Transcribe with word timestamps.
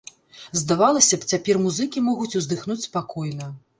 Здавалася 0.61 1.19
б, 1.19 1.29
цяпер 1.33 1.59
музыкі 1.65 2.03
могуць 2.07 2.33
уздыхнуць 2.41 2.83
спакойна. 2.87 3.53